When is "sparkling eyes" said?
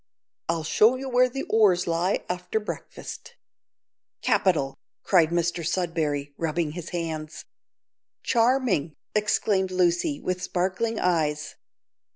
10.41-11.53